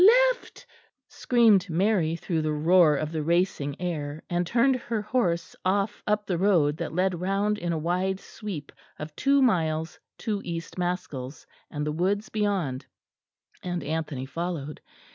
[0.31, 0.65] "Left!"
[1.09, 6.25] screamed Mary through the roar of the racing air, and turned her horse off up
[6.25, 11.45] the road that led round in a wide sweep of two miles to East Maskells
[11.69, 12.87] and the woods beyond,
[13.61, 14.81] and Anthony followed.